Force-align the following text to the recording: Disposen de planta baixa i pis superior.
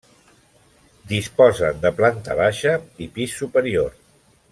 Disposen 1.11 1.83
de 1.83 1.91
planta 1.99 2.37
baixa 2.39 2.73
i 3.07 3.09
pis 3.19 3.37
superior. 3.43 3.93